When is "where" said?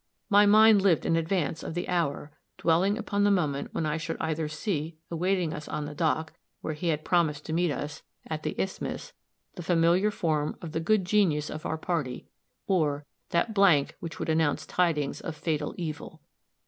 6.61-6.73